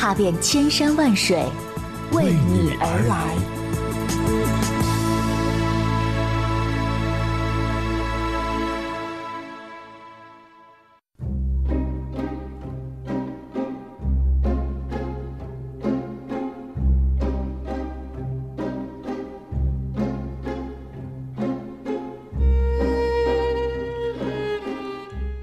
[0.00, 1.44] 踏遍千山万水，
[2.12, 3.36] 为你而来。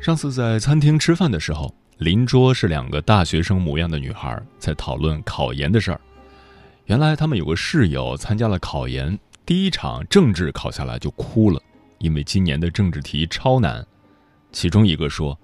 [0.01, 5.99] 上次在餐厅吃饭的时候，邻桌是两个大学生模样的女孩，在讨论考研的事儿。
[6.85, 11.59] 原来他们有个室友参加了考研，第一场政治考下来就哭了，
[11.97, 13.85] 因为今年的政治题超难。
[14.51, 15.37] 其中一个说：“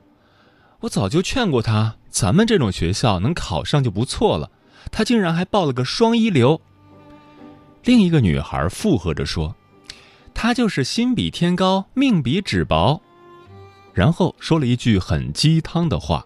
[0.82, 4.50] 我早就劝过他，咱们这种学校能考上就不错了，
[4.92, 6.62] 他竟然还报了个双一流。”
[7.84, 9.56] 另一个女孩附和着说
[10.36, 13.02] ：“他就是心比天高，命比纸薄。”
[13.94, 16.26] 然后说了一句很鸡汤的话：“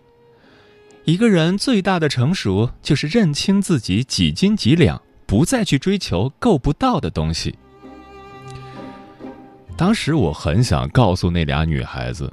[1.07, 7.55] 一个人最大的成熟，就是认清自己几斤几两，不再去追求够不到的东西。”
[9.77, 12.29] 当时我很想告诉那俩女孩子：“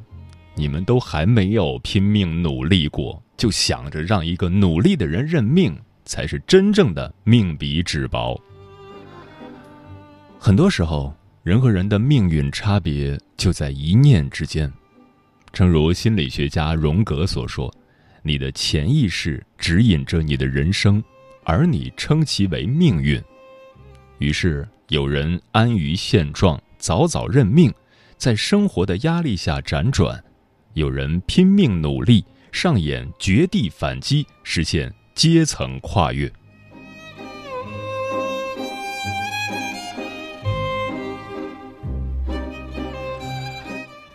[0.56, 8.36] 你们都还没有拼命努力过，就想着让一个努力的人认命，才是真正的命比纸薄。”
[10.36, 14.68] 很多时候，人和人的命运差别就在一念之间。
[15.52, 17.72] 正如心理学家荣格所说
[18.26, 21.04] ：“你的潜意识指引着你的人生，
[21.44, 23.22] 而你称其为命运。”
[24.18, 27.70] 于是，有人安于现状，早早认命，
[28.16, 30.18] 在生活的压力下辗转；
[30.72, 36.32] 有人拼命努力，上演绝地反击，实现阶层跨越。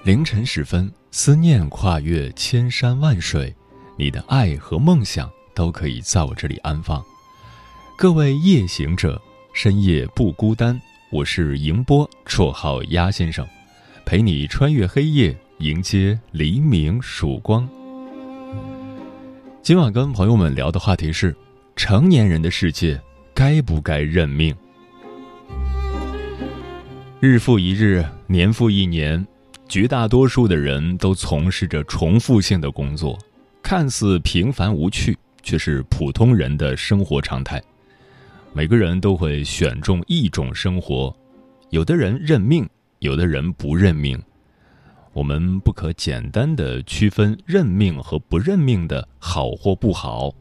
[0.04, 3.54] 凌晨时分，思念跨越千山万水，
[4.00, 7.04] 你的爱和梦想都可以在我这里安放。
[7.98, 9.22] 各位夜行者，
[9.52, 10.80] 深夜不孤单。
[11.12, 13.46] 我是迎波，绰号鸭先生，
[14.06, 17.68] 陪你穿越黑夜，迎接黎明曙光。
[19.62, 21.36] 今晚跟朋友们聊的话题是：
[21.76, 22.98] 成年人的世界
[23.34, 24.56] 该不该认命？
[27.20, 29.28] 日复一日，年复一年。
[29.68, 33.20] 绝大多数的人都从事着重复性的工作，
[33.70, 37.62] 看似平凡无趣，却是普通人的生活常态。
[38.52, 41.16] 每个人都会选中一种生活，
[41.70, 44.20] 有的人认命，有的人不认命。
[45.14, 50.34] 我们不可简单的区分认命和不认命的好或不好。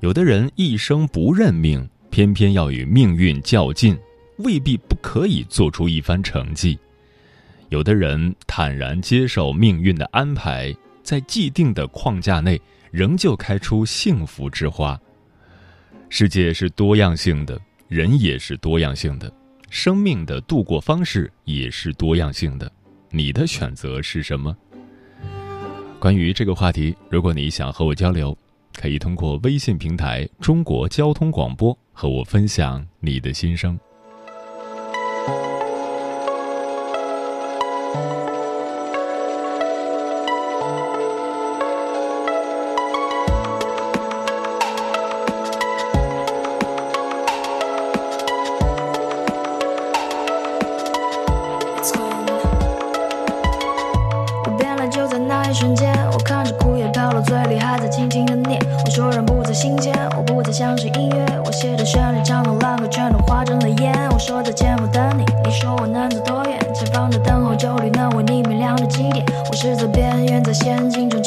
[0.00, 3.96] 有的人一生不认命，偏偏要与命运较劲，
[4.40, 6.78] 未必不可以做出一番成绩。
[7.70, 10.76] 有的人坦然接受命运的安排，
[11.08, 12.60] 在既定的框架内，
[12.90, 15.00] 仍旧开出幸福之花。
[16.10, 17.58] 世界是多样性的，
[17.88, 19.32] 人也是多样性的，
[19.70, 22.70] 生命的度过方式也是多样性的。
[23.08, 24.54] 你的选择是什么？
[25.98, 28.36] 关于这个话题，如果你想和我交流，
[28.74, 33.80] 可以通过微信平台“中国交通广播”和我分享你的心声。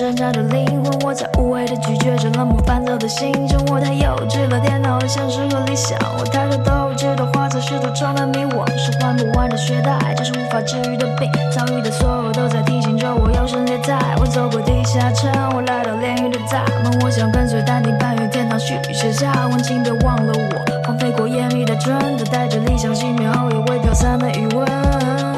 [0.02, 3.64] 挣扎的灵魂，我在无谓的拒绝着冷漠烦躁的心中。
[3.68, 5.96] 我太幼稚了，颠倒了现实和理想。
[6.18, 11.30] 我太多斗志的花才试图充满迷惘，是还不完的血带，这是无法治愈的病。
[11.52, 14.16] 遭遇的所有都在提醒着我要胜劣汰。
[14.20, 20.82] 我走过地下城，我来到炼狱的大门，我想跟随丹顶攀越天堂，许写下文，请别忘了我。
[20.88, 25.31] 荒废过严密的准则，带着理想熄灭后也未飘散的余温。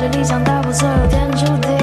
[0.00, 1.79] 着理想打破所有天注定。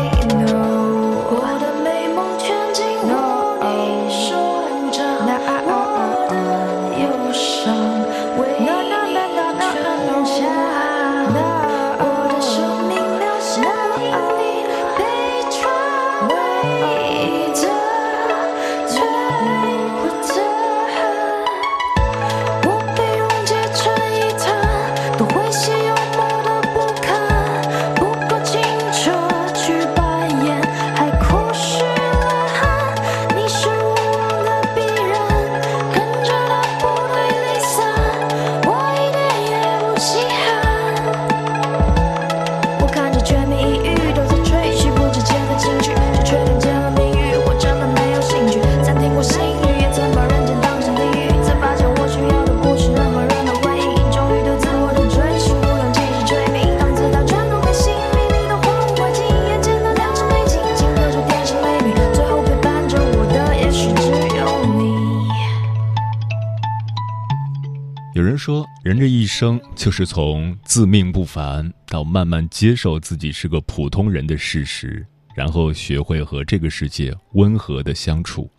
[68.87, 75.05] 人，这一生就是从自命不凡到慢慢接受自己是个普通人的事实，
[75.35, 78.49] 然后学会和这个世界温和的相处。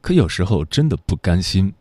[0.00, 1.74] 可有时候真的不甘心，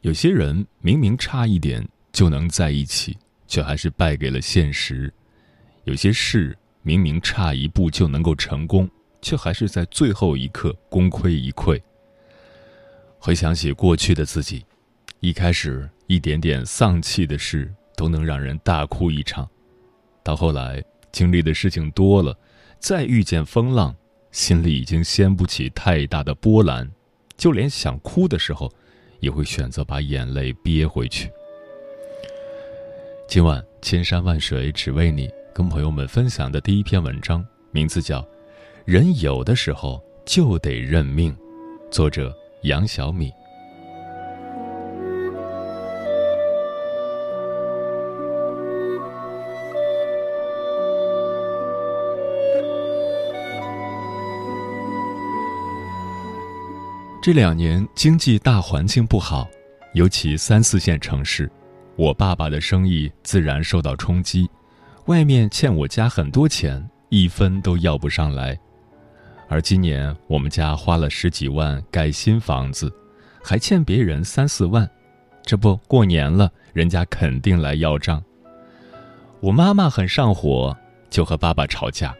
[0.00, 3.16] 有些人明明差一点就能在一起，
[3.46, 5.08] 却还是败给了现实；
[5.84, 8.90] 有些事明明差一步就能够成功，
[9.22, 11.80] 却还是在最后一刻功亏一篑。
[13.20, 14.64] 回想起过去的自己，
[15.20, 19.48] 一开始一点点丧气的事都能让人大哭一场，
[20.22, 22.36] 到后来经历的事情多了，
[22.78, 23.94] 再遇见风浪，
[24.30, 26.88] 心里已经掀不起太大的波澜，
[27.36, 28.72] 就连想哭的时候，
[29.20, 31.30] 也会选择把眼泪憋回去。
[33.28, 38.20] 今晚千山万水只为你，跟朋友们分享的第一篇文章，名字叫
[38.84, 41.32] 《人有的时候就得认命》，
[41.90, 42.32] 作者
[42.62, 43.32] 杨小米。
[57.26, 59.48] 这两年经济大环境不好，
[59.94, 61.50] 尤其三四线城市，
[61.96, 64.48] 我爸爸的生意自然受到冲击，
[65.06, 68.56] 外面欠我家很多钱，一分都要不上来。
[69.48, 72.94] 而今年我们家花了十几万盖新房子，
[73.42, 74.88] 还欠别人三四万，
[75.42, 78.22] 这不过年了，人家肯定来要账。
[79.40, 80.76] 我妈妈很上火，
[81.10, 82.14] 就和爸爸吵架。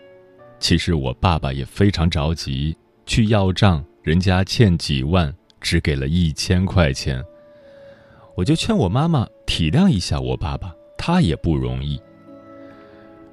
[0.58, 3.84] 其实我爸爸也非常着急，去要账。
[4.06, 7.20] 人家欠几万，只给了一千块钱，
[8.36, 12.00] 我就劝我妈妈体谅一下我爸爸，他也不容易。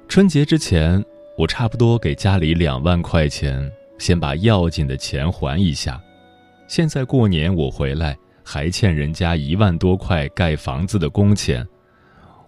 [0.08, 1.00] 春节之前，
[1.38, 6.02] 我差不多给家里两万块钱，先把要紧的钱还一下。
[6.66, 11.64] 现在过年我回来，还欠人家一万多块盖房子的工钱，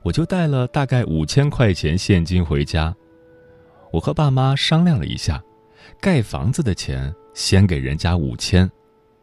[0.02, 2.92] 我就带了大概五千块钱现金回家。
[3.92, 5.40] 我和爸妈商量了一下，
[6.00, 7.14] 盖房子的钱。
[7.36, 8.68] 先给人家五千，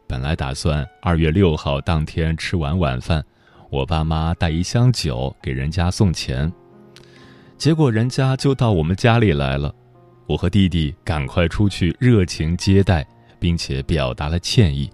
[0.06, 3.22] 本来打算二月六号当天吃完晚饭，
[3.70, 6.50] 我爸妈带一箱酒给人家送钱。
[7.58, 9.74] 结果人家就到我们家里来了，
[10.28, 13.04] 我和弟弟赶快出去热情接待，
[13.40, 14.88] 并且表达了歉意，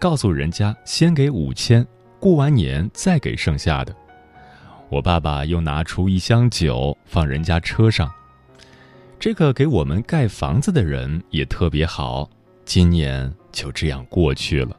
[0.00, 1.86] 告诉人家先给五千，
[2.18, 3.94] 过完年再给剩下的。
[4.88, 8.12] 我爸爸又拿出一箱酒放人家车上。
[9.20, 12.28] 这个给我们盖房子的人也特别好。
[12.68, 14.76] 今年就这样过去了。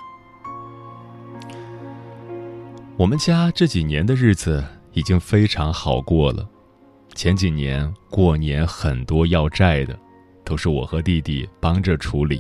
[2.96, 6.48] 我们家这几年的日子已经非常好过了。
[7.16, 9.98] 前几年过年很多要债的，
[10.46, 12.40] 都是我和弟弟帮着处理。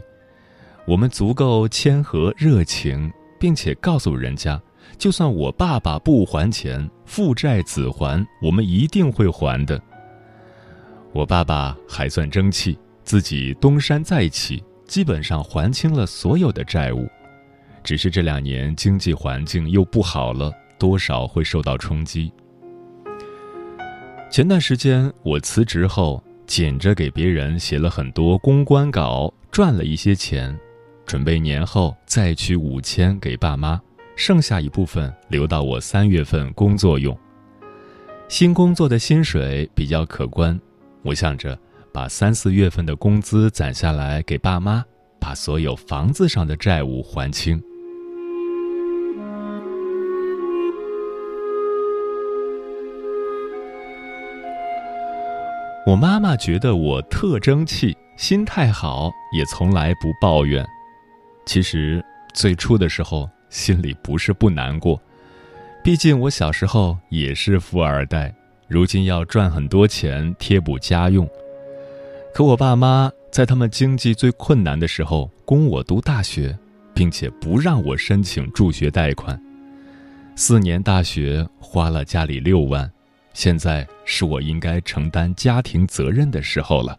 [0.85, 4.61] 我们足够谦和热情，并且告诉人家，
[4.99, 9.81] 就算我爸爸不还钱，父债子还，我们一定会还的。
[11.11, 14.63] 我爸爸还算争气，自己东山再起。
[14.89, 17.07] 基本上还清了所有的债务，
[17.83, 22.33] 只是这两年经济环境又不好了，多少会受到冲击。
[24.31, 30.57] 前段时间我辞职后，紧着给别人写了很多公关稿，赚了一些钱，
[31.05, 33.79] 准备年后再取五千给爸妈，
[34.15, 37.15] 剩下一部分留到我三月份工作用。
[38.27, 40.59] 新工作的薪水比较可观，
[41.03, 41.55] 我想着
[41.93, 44.83] 把三四月份的工资攒下来给爸妈，
[45.19, 47.61] 把所有房子上的债务还清。
[55.85, 60.63] 我妈妈觉得我特争气，心态好，也从来不抱怨。
[61.45, 62.03] 其实
[62.33, 65.01] 最初的时候心里不是不难过，
[65.83, 68.31] 毕竟我小时候也是富二代，
[68.67, 71.27] 如今要赚很多钱贴补家用。
[72.33, 76.57] 可我爸妈在他们经济最困难的时候供我读大学，
[76.93, 79.39] 并且不让我申请助学贷款，
[80.35, 82.89] 四年大学花了家里六万。
[83.33, 86.97] 现在是我应该承担家庭责任的时候了。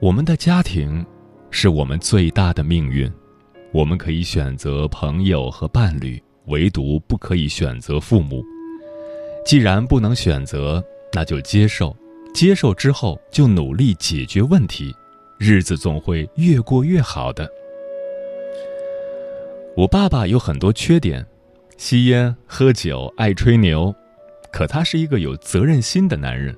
[0.00, 1.04] 我们的家庭
[1.50, 3.12] 是我们最大的命运，
[3.72, 8.42] 我们可以选择朋友和伴侣，唯独不可以选择父母。
[9.44, 11.94] 既然不能选择，那就接受，
[12.34, 14.94] 接受之后就努力解决问题，
[15.38, 17.50] 日子总会越过越好的。
[19.76, 21.24] 我爸爸有很多缺点，
[21.76, 23.94] 吸烟、喝酒、爱吹牛。
[24.50, 26.56] 可他是一个有责任心的男人，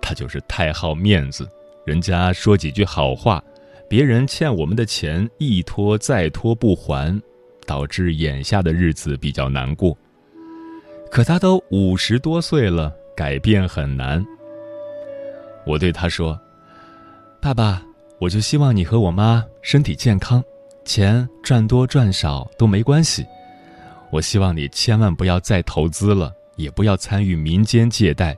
[0.00, 1.46] 他就是太好面子，
[1.84, 3.42] 人家说几句好话，
[3.88, 7.20] 别人欠我们的钱一拖再拖不还，
[7.66, 9.96] 导致眼下的日子比较难过。
[11.10, 14.24] 可他都五十多岁了，改变很难。
[15.66, 16.40] 我对他说
[17.42, 17.82] ：“爸爸，
[18.18, 20.42] 我就希望你和我妈身体健康，
[20.84, 23.26] 钱赚多赚少都没关系。
[24.10, 28.34] 我希望你千万不要再投资了。”也不要参与民间借贷，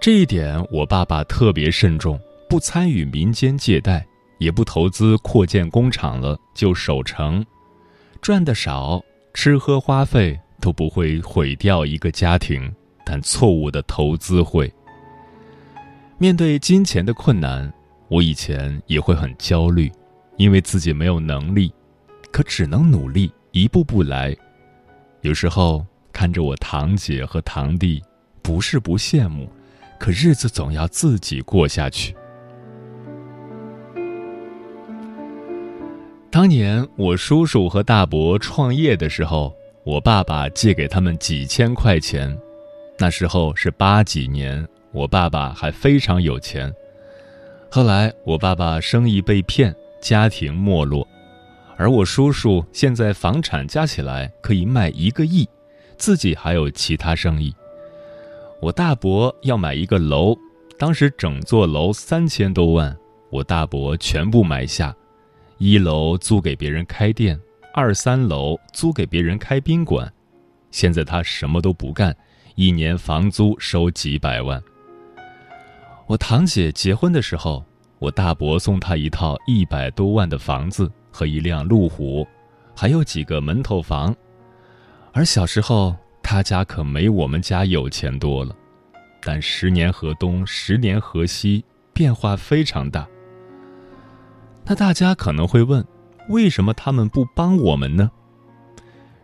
[0.00, 4.02] 这一点我爸爸特别慎重，不参与民间借贷，
[4.38, 7.44] 也不投资扩建工厂了，就守成，
[8.22, 12.74] 赚的少，吃喝花费都不会毁掉一个家庭，
[13.04, 14.72] 但错误的投资会。
[16.18, 17.72] 面对金钱的困难，
[18.08, 19.90] 我以前也会很焦虑，
[20.36, 21.72] 因为自己没有能力，
[22.30, 24.36] 可只能努力，一步步来，
[25.22, 25.84] 有时候。
[26.16, 28.00] 看着我堂姐和堂弟，
[28.40, 29.50] 不是不羡慕，
[29.98, 32.14] 可日子总要自己过下去。
[36.30, 39.52] 当年我叔叔和大伯创业的时候，
[39.82, 42.38] 我爸爸借给他们几千块钱，
[42.96, 46.72] 那时候是八几年，我爸爸还非常有钱。
[47.68, 51.06] 后来我爸爸生意被骗，家庭没落，
[51.76, 55.46] 而我叔叔现在房产加起来可以卖一个亿。
[55.96, 57.54] 自己还有其他生意。
[58.60, 60.36] 我大伯要买一个楼，
[60.78, 62.96] 当时整座楼三千多万，
[63.30, 64.94] 我大伯全部买下。
[65.58, 67.38] 一楼租给别人开店，
[67.72, 70.12] 二三楼租给别人开宾馆。
[70.70, 72.14] 现在他什么都不干，
[72.56, 74.62] 一年房租收几百万。
[76.06, 77.64] 我堂姐结婚的时候，
[77.98, 82.26] 我大伯送她一套一百多万的房子和一辆路虎，
[82.76, 84.14] 还有几个门头房。
[85.12, 88.54] 而小时候，他家可没我们家有钱多了，
[89.22, 93.06] 但十年河东，十年河西，变化非常大。
[94.64, 95.82] 那大家可能会问，
[96.28, 98.10] 为什么他们不帮我们呢？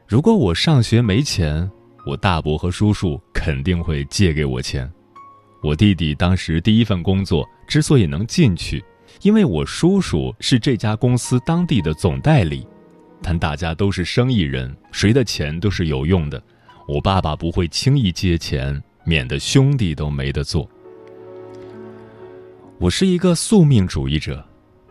[0.07, 1.71] 如果我上学没钱，
[2.07, 4.91] 我大伯和叔叔肯定会借给我钱。
[5.63, 8.83] 我弟弟当时第一份工作之所以能进去，
[9.23, 12.67] 因为我叔叔是这家公司当地的总代理。
[13.23, 16.43] 但大家都是生意人，谁的钱都是有用的。
[16.89, 20.67] 我爸爸不会轻易借钱，免得兄弟都没得做。
[22.79, 24.43] 我是一个宿命主义者，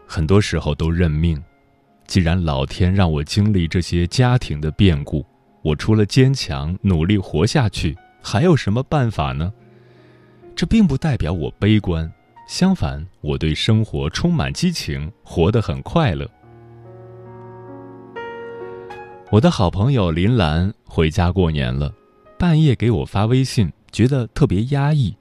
[0.05, 1.41] 很多时候都认命。
[2.05, 5.25] 既然老天让我经历这些家庭的变故，
[5.63, 9.51] 我除了坚强努力活下去，还有什么办法呢？
[10.59, 12.11] 这并不代表我悲观，
[12.45, 16.29] 相反，我对生活充满激情，活得很快乐。
[19.31, 21.93] 我的好朋友林兰回家过年了，
[22.37, 25.15] 半夜给我发微信，觉得特别压抑。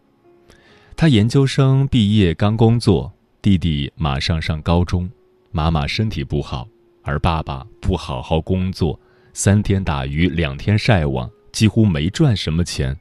[0.96, 5.08] 她研究生毕业刚工作，弟弟马上上高中，
[5.52, 6.66] 妈妈身体不好，
[7.04, 8.98] 而爸爸不好好工作，
[9.32, 12.98] 三天打鱼两天晒网，几乎没赚什么钱。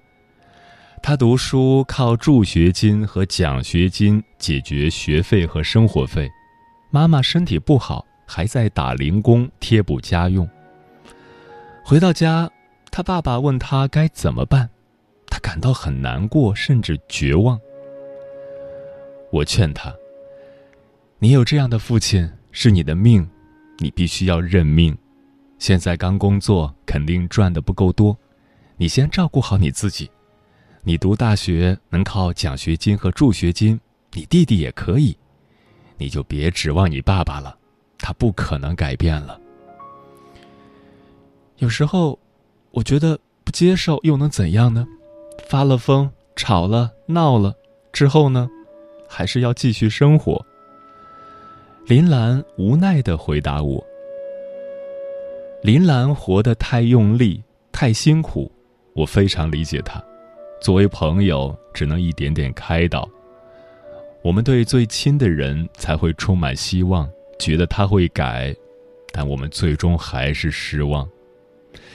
[1.02, 6.30] 他读书靠助学金和奖学金解决学费和生活费，
[6.92, 10.48] 妈妈身体不好，还在打零工贴补家用。
[11.82, 12.50] 回到家，
[12.92, 14.70] 他爸爸问他该怎么办，
[15.28, 17.58] 他感到很难过，甚至绝望。
[19.32, 19.94] 我劝他
[21.20, 23.30] ：“你有这样的父亲是你的命，
[23.78, 24.98] 你必须要认命。
[25.58, 28.18] 现在刚工作，肯定赚的不够多，
[28.76, 30.10] 你先照顾好你自己。
[30.88, 33.78] 你读大学能靠奖学金和助学金，
[34.14, 35.18] 你弟弟也可以，
[35.98, 37.58] 你就别指望你爸爸了，
[37.98, 39.38] 他不可能改变了。
[41.58, 42.18] 有时候，
[42.72, 44.88] 我觉得不接受又能怎样呢？
[45.50, 47.54] 发了疯，吵了，闹了，
[47.92, 48.50] 之后呢？”
[49.10, 50.42] 还是要继续生活。
[51.86, 53.86] 林兰无奈的回答我
[55.62, 58.50] ：“林兰活得太用力，太辛苦，
[58.94, 60.02] 我非常理解她。
[60.60, 63.10] 作为朋友，只能一点点开导。
[64.22, 67.10] 我们对最亲的人才会充满希望，
[67.40, 68.56] 觉得他会改，
[69.12, 71.08] 但我们最终还是失望。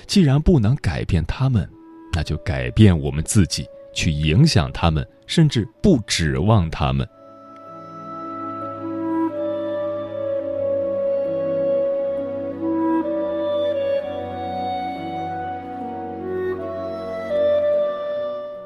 [0.06, 1.68] 既然不能改变他们，
[2.12, 7.06] 那就改变我们自己。”去影响他们，甚至不指望他们。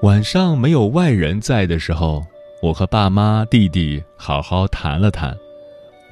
[0.06, 2.25] 晚上没有外人在的时候，
[2.62, 5.37] 我和爸妈、弟弟好好谈了谈，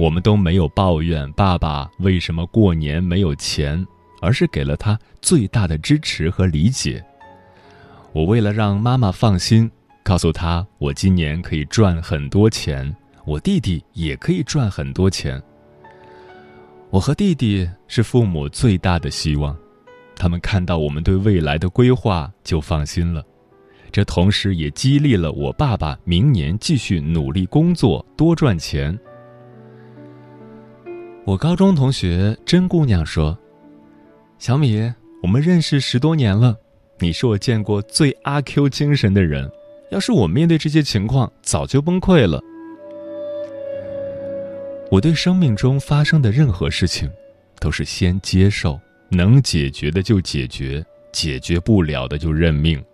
[0.01, 3.87] 我们都没有抱怨爸爸为什么过年没有钱，
[4.21, 7.01] 而是给了他最大的支持和理解。
[8.13, 9.71] 我为了让妈妈放心，
[10.03, 12.93] 告诉她我今年可以赚很多钱，
[13.25, 15.41] 我弟弟也可以赚很多钱。
[16.91, 19.57] 我和弟弟是父母最大的希望，
[20.17, 23.25] 他们看到我们对未来的规划就放心了。
[23.95, 28.99] 这同时也激励了我爸爸明年继续努力工作，多赚钱。
[31.25, 33.39] 我高中同学甄姑娘说
[34.37, 36.57] ：“小米，我们认识十多年了。”
[36.99, 39.49] 你是我见过最阿 Q 精神的人，
[39.93, 42.43] 要是我面对这些情况，早就崩溃了。
[44.91, 47.09] 我对生命中发生的任何事情，
[47.61, 48.77] 都是先接受，
[49.09, 52.85] 能解决的就解决，解决不了的就认命。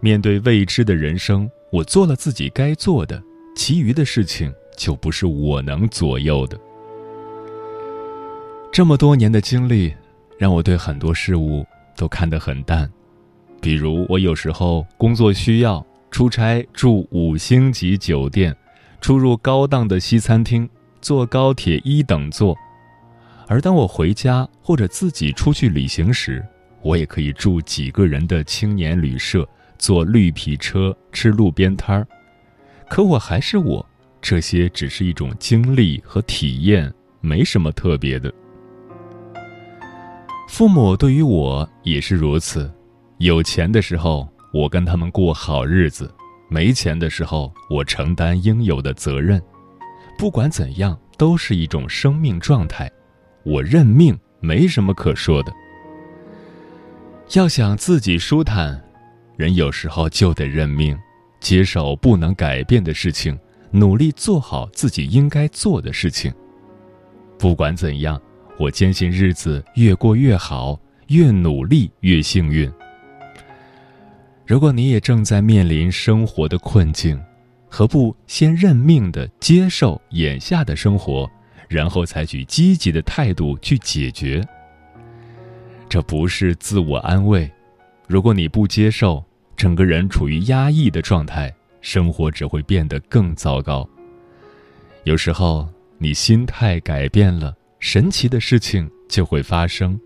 [0.00, 3.22] 面对未知的人生，我做了自己该做的，
[3.54, 6.58] 其余的事情就不是我能左右的。
[8.72, 9.94] 这么多年的经历，
[10.38, 12.90] 让我对很多事物都看得很淡。
[13.60, 18.56] 比如，我有时候工作需要出差住五星级酒店，
[19.02, 20.66] 出入高档的西餐厅，
[21.02, 22.54] 坐高铁一等座；
[23.46, 26.42] 而当我回家或者自己出去旅行时，
[26.80, 29.46] 我也可以住几个人的青年旅社，
[29.80, 32.06] 坐绿皮车，吃路边摊儿。
[32.86, 33.84] 可我还是我，
[34.20, 38.32] 这些只是一种经历和体验，没什么特别的。
[40.46, 42.70] 父母对于我也是如此。
[43.18, 46.06] 有钱的时候，我跟他们过好日子；
[46.50, 49.40] 没钱的时候，我承担应有的责任。
[50.18, 52.90] 不管怎样，都是一种生命状态。
[53.44, 55.50] 我认命，没什么可说的。
[57.34, 58.82] 要想自己舒坦，
[59.40, 60.94] 人有时候就得认命，
[61.40, 63.38] 接受不能改变的事情，
[63.70, 66.30] 努力做好自己应该做的事情。
[67.38, 68.20] 不管怎样，
[68.58, 72.70] 我坚信日子越过越好，越努力越幸运。
[74.44, 77.18] 如果你也正在面临生活的困境，
[77.66, 81.26] 何不先认命的接受眼下的生活，
[81.66, 84.46] 然后采取积极的态度去解决？
[85.88, 87.50] 这不是自我安慰。
[88.06, 89.24] 如果你不接受，
[89.60, 93.86] 整个人处于压抑的状态，生活只会变得更糟糕。
[95.04, 95.68] 有时候，
[95.98, 100.00] 你心态改变了，神奇的事情就会发生，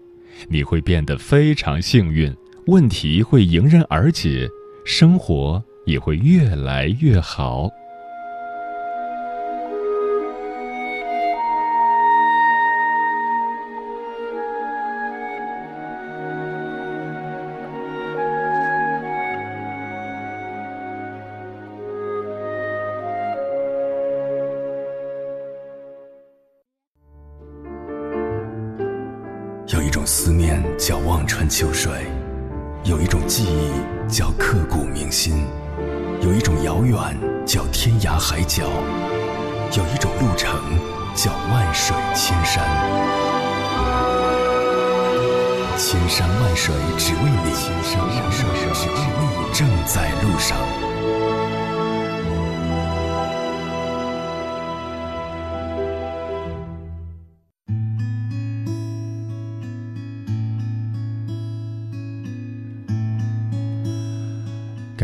[0.48, 2.36] 你会变得非常幸运。
[2.66, 4.48] 问题会迎刃而解，
[4.84, 7.70] 生活也会越来越好。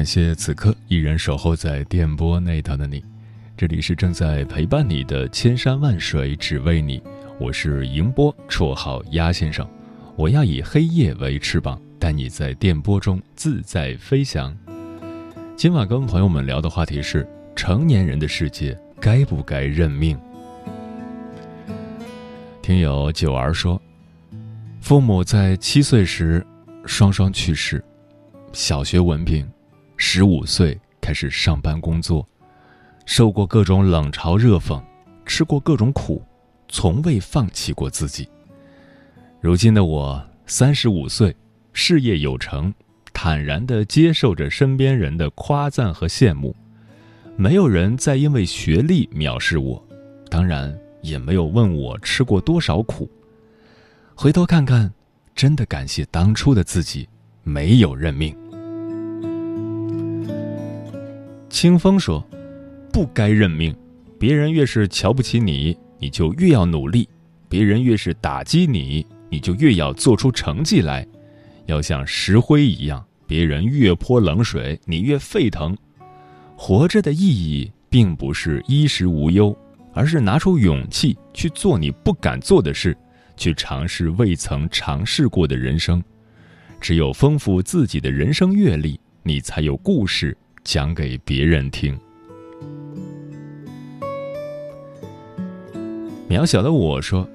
[0.00, 3.04] 感谢此刻依然守候在电波那头的你，
[3.54, 7.02] 这里是正在陪伴你的千山万水只为你，
[7.38, 9.68] 我是迎波，绰号鸭先生，
[10.16, 14.56] 我要以黑夜为翅膀，带你在电波中自在飞翔。
[15.54, 20.18] 今晚跟朋友们聊的话题是：成年人的世界该不该认命？
[22.62, 23.78] 听友九儿说，
[24.80, 26.42] 父母在七岁时
[26.86, 27.84] 双双去世，
[28.54, 29.46] 小学文凭，
[30.02, 32.26] 十五岁开始上班工作，
[33.04, 34.82] 受过各种冷嘲热讽，
[35.26, 36.22] 吃过各种苦，
[36.70, 38.26] 从未放弃过自己。
[39.42, 41.36] 如今的我三十五岁，
[41.74, 42.72] 事业有成，
[43.12, 46.56] 坦然地接受着身边人的夸赞和羡慕，
[47.36, 49.86] 没有人再因为学历藐视我，
[50.30, 50.74] 当然。
[51.02, 53.10] 也没有问我吃过多少苦。
[54.14, 54.92] 回头看看，
[55.34, 57.08] 真的感谢当初的自己，
[57.42, 58.36] 没有认命。
[61.50, 62.24] 清风说
[62.90, 63.76] ：“不该认命，
[64.18, 67.04] 别人越是瞧不起你，你就越要努力；
[67.48, 71.06] 别人越是打击你，你就越要做出成绩来。
[71.66, 75.76] 要像石灰一样，别人越泼冷水，你越沸腾。
[76.56, 79.54] 活着的意义，并不是衣食无忧。”
[79.92, 82.96] 而是拿出勇气去做你不敢做的事，
[83.36, 86.00] 去尝试未曾尝试过的人生。
[86.80, 90.34] 只有丰富自己的人生阅历，你才有故事
[90.64, 91.98] 讲给别人听。
[96.28, 97.28] 渺小的我说：“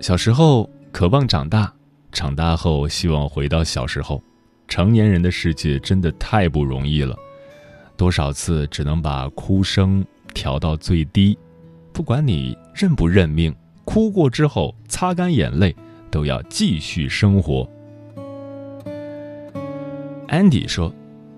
[0.00, 1.72] 小时候渴望长大，
[2.10, 4.22] 长大后希望回到小时候。
[4.66, 7.14] 成年人的世界真的太不容易了，
[7.96, 11.36] 多少次只能把哭声调到最低。”
[11.92, 15.76] 不管你认不认命，哭过之后擦干眼泪，
[16.10, 17.70] 都要继续生活。
[20.26, 20.92] 安迪说：“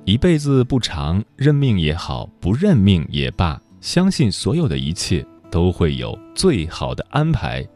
[0.07, 7.67] 一辈子不长，认命也好，不认命也罢，相信所有的一切都会有最好的安排。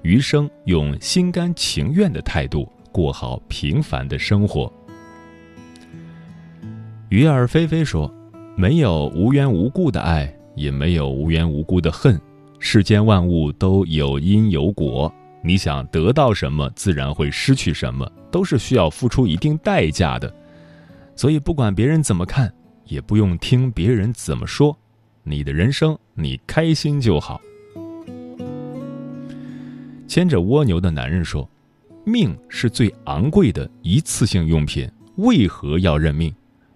[0.00, 4.72] 余生用心甘情愿的态度过好平凡的生活。”
[7.10, 8.10] 鱼儿飞飞说
[8.56, 12.18] ：“没有无缘无故的爱。”也没有无缘无故的恨，
[12.60, 20.32] 世间万物都有因有果，你想得到什么，自然会失去什么，都是需要付出一定代价的。
[21.16, 22.52] 所以，不管别人怎么看，
[22.84, 24.76] 也不用听别人怎么说，
[25.22, 27.40] 你的人生你开心就好。
[30.06, 31.48] 牵着蜗牛的男人说
[32.04, 36.34] ：“命是最昂贵的一次性用品，为何要认命？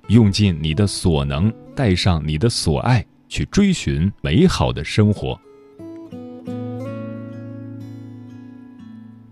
[0.09, 5.39] 用尽你的所能，带上你的所爱。”去追寻美好的生活。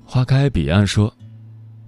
[0.05, 1.11] 花开彼岸说：“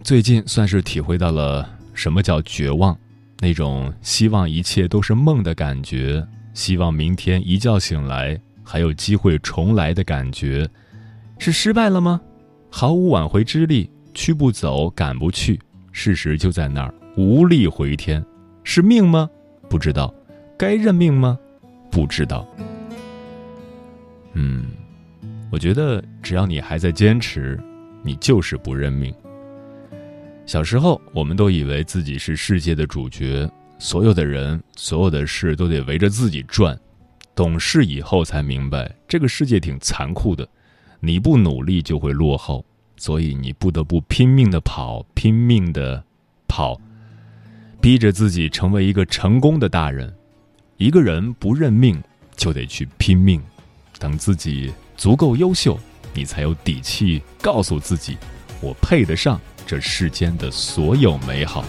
[0.02, 2.98] 最近算是体会到了什么叫绝望，
[3.40, 10.68] 那种希望一切都是梦的感觉，希望明天一觉醒来还有机会重来的感觉，
[11.38, 12.20] 是失败了吗？
[12.70, 15.58] 毫无挽回之力，去不走，赶不去，
[15.92, 18.24] 事实就在那儿，无力回天，
[18.64, 19.30] 是命吗？
[19.68, 20.12] 不知道，
[20.58, 21.38] 该认命吗？”
[21.90, 22.46] 不知道，
[24.34, 24.66] 嗯，
[25.50, 27.58] 我觉得只要你还在坚持，
[28.02, 29.12] 你就是不认命。
[30.48, 33.46] 小时候，我们都以为自己是世界的主角，
[33.78, 36.74] 所有的人、所有的事都得围着自己转。
[37.34, 40.48] 懂事以后才明白，这个世界挺残酷的，
[41.00, 42.64] 你不努力就会落后，
[42.96, 46.02] 所以你不得不拼命的跑，拼命的
[46.48, 46.80] 跑，
[47.78, 50.10] 逼着自己成为一个成功的大人。
[50.78, 52.02] 一个人不认命，
[52.38, 53.38] 就得去拼命。
[53.98, 55.78] 等自己足够优秀，
[56.14, 58.16] 你才有底气告诉自己
[58.62, 61.62] ：“我配得上这世间的所有美好。”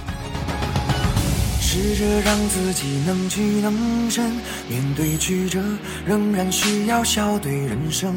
[1.62, 4.31] 试着让自己能屈能伸，
[4.67, 5.62] 面对曲折，
[6.05, 8.15] 仍然需要笑对人生。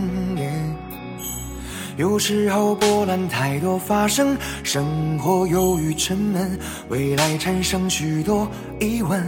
[1.99, 9.23] 有时候波澜太多发生，生活忧郁沉闷，未来产生许多疑问。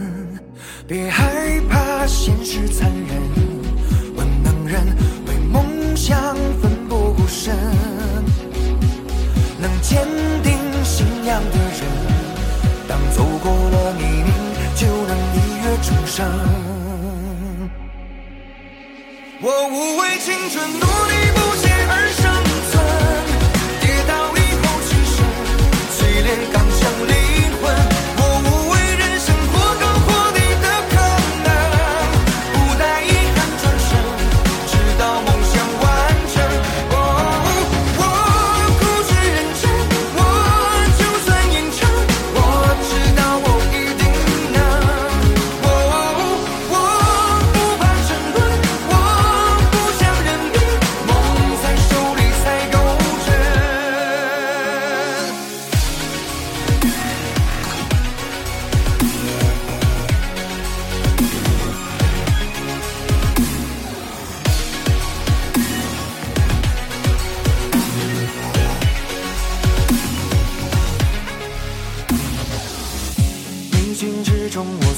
[0.87, 3.21] 别害怕，现实残忍。
[4.15, 4.81] 问能人
[5.27, 6.35] 为梦想
[11.35, 11.81] 样的人，
[12.87, 14.31] 当走过了泥泞，
[14.73, 16.25] 就能一跃重生。
[19.41, 21.39] 我无畏青春，努力不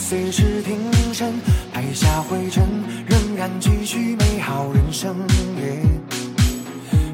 [0.10, 0.78] 随时停
[1.14, 1.34] 身，
[1.74, 2.64] 拍下灰尘，
[3.10, 5.14] 仍然继续美好人生。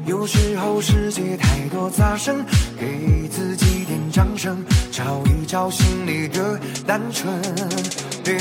[0.06, 2.44] 有时候世界太多杂声，
[2.78, 7.42] 给自己点掌声，找一找心里的单纯。
[8.22, 8.38] 别